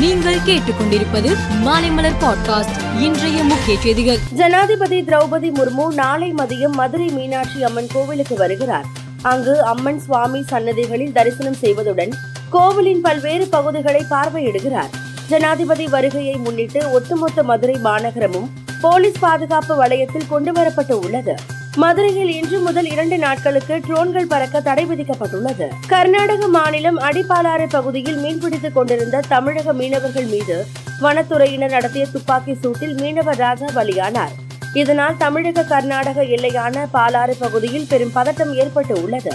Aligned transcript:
நீங்கள் 0.00 0.38
கேட்டுக்கொண்டிருப்பது 0.46 1.30
மாலைமலர் 1.64 2.18
பாட்காஸ்ட் 2.20 3.00
இன்றைய 3.00 3.44
முக்கிய 3.44 3.80
செய்திகள். 3.80 4.18
ஜனாதிபதி 4.34 5.02
திரௌபதி 5.02 5.50
முர்மு 5.50 5.86
நாளை 5.94 6.34
மதியம் 6.34 6.70
மதுரை 6.70 7.08
மீனாட்சி 7.08 7.62
அம்மன் 7.62 7.86
கோவிலுக்கு 7.92 8.36
வருகிறார். 8.36 8.84
அங்கு 9.22 9.64
அம்மன் 9.64 10.00
சுவாமி 10.00 10.42
சன்னதிகளில் 10.42 11.12
தரிசனம் 11.12 11.56
செய்வதுடன் 11.60 12.12
கோவிலின் 12.50 13.00
பல்வேறு 13.00 13.46
பகுதிகளை 13.46 14.04
பார்வையிடுகிறார். 14.10 14.90
ஜனாதிபதி 15.28 15.86
வருகையை 15.86 16.34
முன்னிட்டு 16.34 16.90
ஒட்டுமொத்த 16.90 17.42
மதுரை 17.42 17.74
மாநகரமும் 17.84 18.50
போலீஸ் 18.80 19.18
பாதுகாப்பு 19.18 19.84
வளையத்தில் 19.84 20.28
கொண்டுவரப்பட்டு 20.30 20.92
உள்ளது. 20.92 21.34
மதுரையில் 21.76 22.30
இன்று 22.34 22.58
முதல் 22.58 22.88
இரண்டு 22.90 23.18
நாட்களுக்கு 23.18 23.74
ட்ரோன்கள் 23.76 24.28
பறக்க 24.28 24.60
தடை 24.60 24.86
விதிக்கப்பட்டுள்ளது. 24.86 25.66
கர்நாடக 25.86 26.48
மாநிலம் 26.48 26.98
அடிப்பாலாறு 26.98 27.66
பகுதியில் 27.68 28.18
மீன்பிடித்துக் 28.24 28.72
கொண்டிருந்த 28.72 29.22
தமிழக 29.28 29.72
மீனவர்கள் 29.72 30.24
மீது 30.24 30.66
வனத்துறையினர் 31.00 31.70
நடத்திய 31.70 32.06
துப்பாக்கி 32.06 32.52
சூட்டில் 32.52 32.94
மீனவர் 33.00 33.36
ராஜா 33.36 33.66
பலியானார். 33.66 34.34
இதனால் 34.72 35.16
தமிழக 35.16 35.62
கர்நாடக 35.62 36.22
எல்லையான 36.22 36.86
பாலாறு 36.94 37.34
பகுதியில் 37.38 37.86
பெரும் 37.88 38.14
பதட்டம் 38.14 38.52
ஏற்பட்டு 38.54 39.02
உள்ளது. 39.02 39.30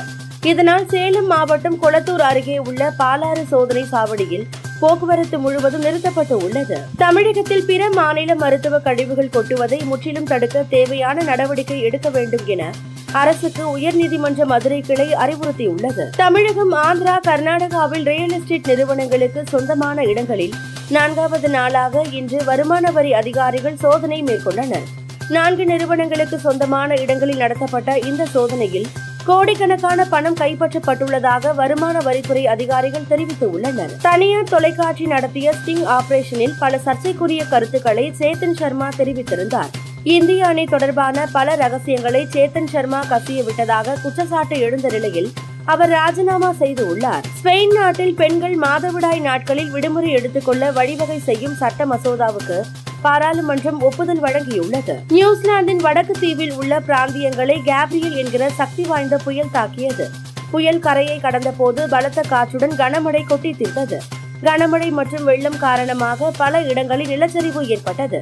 இதனால் 0.51 0.87
சேலம் 0.87 1.27
மாவட்டம் 1.27 1.81
கொளத்தூர் 1.81 2.23
அருகே 2.29 2.57
உள்ள 2.57 2.93
பாலாறு 2.99 3.43
சோதனை 3.47 3.83
சாவடியில் 3.91 4.43
போக்குவரத்து 4.79 5.39
முழுவதும் 5.39 5.81
நிறுத்தப்பட்டு 5.81 6.37
உள்ளது. 6.37 6.77
தமிழகத்தில் 6.97 7.65
பிற 7.65 7.89
மாநில 7.89 8.35
மருத்துவ 8.35 8.79
கழிவுகள் 8.79 9.29
கொட்டுவதை 9.33 9.79
முற்றிலும் 9.83 10.23
தடுக்க 10.23 10.65
தேவையான 10.69 11.23
நடவடிக்கை 11.23 11.81
எடுக்க 11.81 12.09
வேண்டும் 12.09 12.45
என 12.45 12.71
அரசுக்கு 13.11 13.77
உயர்நீதிமன்ற 13.77 14.45
மதுரை 14.45 14.81
கிளை 14.81 15.07
அறிவுறுத்தியுள்ளது. 15.13 16.09
தமிழகம் 16.17 16.73
ஆந்திரா 16.73 17.15
கர்நாடகாவில் 17.27 18.03
ரியல் 18.03 18.31
எஸ்டேட் 18.31 18.67
நிறுவனங்களுக்கு 18.67 19.43
சொந்தமான 19.49 20.03
இடங்களில் 20.03 20.53
நான்காவது 20.89 21.49
நாளாக 21.49 22.03
இன்று 22.11 22.43
வருமான 22.43 22.91
வரி 22.91 23.13
அதிகாரிகள் 23.13 23.77
சோதனை 23.77 24.23
மேற்கொண்டனர். 24.23 24.87
நான்கு 25.29 25.65
நிறுவனங்களுக்கு 25.65 26.39
சொந்தமான 26.39 26.93
இடங்களில் 26.93 27.37
நடத்தப்பட்ட 27.37 27.97
இந்த 27.97 28.25
சோதனையில் 28.25 28.87
கோடிக்கணக்கான 29.27 30.05
பணம் 30.05 30.35
கைப்பற்றப்பட்டுள்ளதாக 30.35 31.55
வருமான 31.55 31.99
வரித்துறை 31.99 32.43
அதிகாரிகள் 32.45 33.05
தெரிவித்துள்ளனர். 33.09 33.93
தனியார் 34.01 34.49
தொலைக்காட்சி 34.49 35.05
நடத்திய 35.05 35.53
ஸ்டிங் 35.59 35.85
ஆபரேஷனில் 35.97 36.55
பல 36.59 36.77
சர்ச்சைக்குரிய 36.77 37.45
கருத்துக்களை 37.45 38.13
சேத்தன் 38.19 38.57
சர்மா 38.61 38.89
தெரிவித்திருந்தார். 38.97 39.71
இந்திய 40.03 40.45
அணி 40.45 40.65
தொடர்பான 40.65 41.27
பல 41.31 41.55
ரகசியங்களை 41.55 42.27
சேத்தன் 42.33 42.69
சர்மா 42.73 43.03
கசிய 43.03 43.43
விட்டதாக 43.43 43.97
குற்றச்சாட்டு 44.03 44.59
எழுந்த 44.59 44.87
நிலையில் 44.89 45.31
அவர் 45.65 45.89
ராஜினாமா 45.89 46.53
செய்து 46.53 46.87
உள்ளார். 46.87 47.25
ஸ்பெயின் 47.43 47.73
நாட்டில் 47.73 48.15
பெண்கள் 48.15 48.57
மாதவிடாய் 48.57 49.21
நாட்களில் 49.21 49.69
விடுமுறை 49.69 50.11
எடுத்துக்கொள்ள 50.11 50.71
வழிவகை 50.71 51.19
செய்யும் 51.19 51.55
சட்ட 51.55 51.85
மசோதாவுக்கு 51.85 52.57
பாராளுமன்றம் 53.05 53.79
ஒப்புதல் 53.87 54.21
வழங்கியுள்ளது. 54.25 54.95
நியூசிலாந்தின் 55.15 55.81
வடக்கு 55.85 56.15
தீவில் 56.19 56.53
உள்ள 56.59 56.73
பிராந்தியங்களை 56.79 57.57
கேப்ரியல் 57.69 58.17
என்கிற 58.23 58.43
சக்தி 58.59 58.83
வாய்ந்த 58.91 59.17
புயல் 59.25 59.53
தாக்கியது. 59.57 60.07
புயல் 60.51 60.83
கரையை 60.85 61.17
கடந்தபோது 61.19 61.81
பலத்த 61.93 62.21
காற்றுடன் 62.33 62.75
கனமழை 62.81 63.23
கொட்டி 63.25 63.51
தீர்த்தது 63.61 63.99
கனமழை 64.47 64.89
மற்றும் 64.99 65.23
வெள்ளம் 65.23 65.57
காரணமாக 65.57 66.31
பல 66.37 66.61
இடங்களில் 66.71 67.11
நிலச்சரிவு 67.13 67.61
ஏற்பட்டது. 67.73 68.19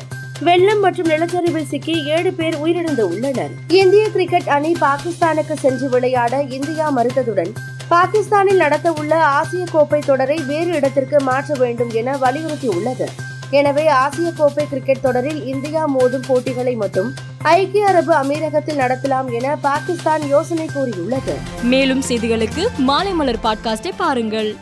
வெள்ளம் 0.47 0.79
மற்றும் 0.79 1.09
நிலச்சரிவில் 1.09 1.67
சிக்கி 1.71 1.95
ஏழு 2.15 2.31
பேர் 2.39 2.55
உயிரிழந்து 2.63 3.03
உள்ளனர். 3.13 3.51
இந்திய 3.79 4.05
கிரிக்கெட் 4.09 4.49
அணி 4.57 4.71
பாகிஸ்தானுக்கு 4.85 5.55
சென்று 5.63 5.89
விளையாட 5.89 6.41
இந்தியா 6.57 6.87
மறுத்ததுடன் 6.97 7.51
பாகிஸ்தானில் 7.93 8.61
நடத்த 8.63 8.87
உள்ள 8.99 9.13
ஆசிய 9.37 9.63
கோப்பை 9.71 9.99
தொடரை 10.05 10.37
வேறு 10.51 10.71
இடத்திற்கு 10.79 11.19
மாற்ற 11.29 11.55
வேண்டும் 11.63 11.91
என 12.01 12.15
வலியுறுத்தியுள்ளது. 12.23 13.07
எனவே 13.51 13.87
ஆசிய 13.87 14.31
கோப்பை 14.31 14.67
கிரிக்கெட் 14.67 15.01
தொடரில் 15.01 15.45
இந்தியா 15.45 15.85
மோதும் 15.99 16.23
போட்டிகளை 16.27 16.75
மட்டும் 16.75 17.13
ஐக்கிய 17.37 17.87
அரபு 17.87 18.13
அமீரகத்தில் 18.13 18.77
நடத்தலாம் 18.77 19.31
என 19.31 19.55
பாகிஸ்தான் 19.55 20.27
யோசனை 20.27 20.69
கூறியுள்ளது. 20.73 21.35
மேலும் 21.63 22.01
செய்திகளுக்கு 22.01 22.67
மாலை 22.77 23.11
மலர் 23.11 23.39
பாட்காஸ்டை 23.43 23.91
பாருங்கள். 23.97 24.55